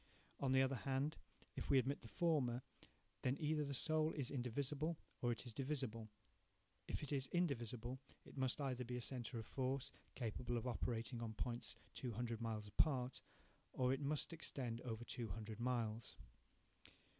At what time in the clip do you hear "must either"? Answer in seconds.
8.35-8.83